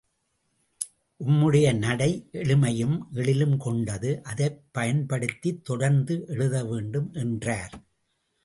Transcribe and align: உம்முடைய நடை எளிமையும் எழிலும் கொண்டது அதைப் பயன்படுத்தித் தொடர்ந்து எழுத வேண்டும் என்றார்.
உம்முடைய 1.19 1.77
நடை 1.77 2.29
எளிமையும் 2.31 2.97
எழிலும் 3.13 3.57
கொண்டது 3.57 4.23
அதைப் 4.23 4.61
பயன்படுத்தித் 4.71 5.63
தொடர்ந்து 5.63 6.25
எழுத 6.27 6.65
வேண்டும் 6.65 7.13
என்றார். 7.13 7.81